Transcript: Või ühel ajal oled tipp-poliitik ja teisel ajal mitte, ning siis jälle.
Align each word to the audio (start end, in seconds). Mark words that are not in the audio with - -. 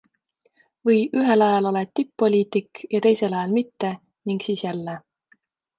Või 0.89 1.03
ühel 1.23 1.45
ajal 1.47 1.69
oled 1.73 1.93
tipp-poliitik 2.01 2.83
ja 2.97 3.05
teisel 3.09 3.39
ajal 3.41 3.55
mitte, 3.61 3.95
ning 4.31 4.45
siis 4.49 4.67
jälle. 4.69 5.03